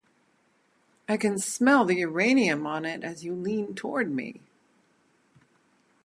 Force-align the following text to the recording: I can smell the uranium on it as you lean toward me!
I 1.07 1.15
can 1.15 1.37
smell 1.37 1.85
the 1.85 1.97
uranium 1.97 2.65
on 2.65 2.85
it 2.85 3.03
as 3.03 3.23
you 3.23 3.35
lean 3.35 3.75
toward 3.75 4.09
me! 4.11 4.41